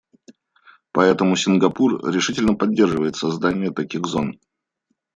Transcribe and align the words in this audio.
Поэтому 0.93 1.35
Сингапур 1.35 2.03
решительно 2.11 2.55
поддерживает 2.55 3.15
создание 3.15 3.69
таких 3.69 4.07
зон. 4.07 4.39